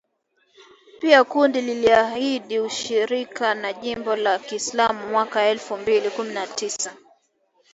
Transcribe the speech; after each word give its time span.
Pia 0.99 1.23
kundi 1.23 1.61
liliahidi 1.61 2.59
ushirika 2.59 3.53
na 3.55 3.73
jimbo 3.73 4.15
la 4.15 4.39
kiislam 4.39 5.09
mwaka 5.11 5.43
elfu 5.43 5.77
mbili 5.77 6.09
kumi 6.09 6.33
na 6.33 6.47
tisa. 6.47 6.95